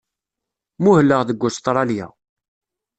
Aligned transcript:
Muhleɣ 0.83 1.21
deg 1.25 1.39
Ustṛalya. 1.47 2.07